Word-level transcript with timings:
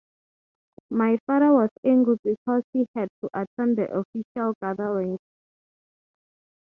My 0.89 1.19
father 1.27 1.51
was 1.53 1.69
angry 1.85 2.17
because 2.23 2.63
he 2.73 2.87
had 2.95 3.07
to 3.23 3.29
attend 3.35 3.77
the 3.77 3.85
official 3.95 4.55
gatherings. 4.59 5.19